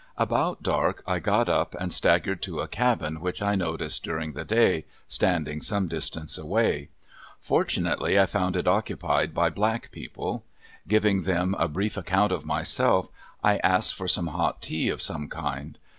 [0.17, 4.43] About dark I got up and staggered to a cabin which I noticed during the
[4.43, 6.89] day, standing some distance away.
[7.39, 10.43] Fortunately I found it occupied by black people.
[10.87, 13.09] Giving them a brief account of myself,
[13.43, 15.77] I asked for some hot tea of some kind.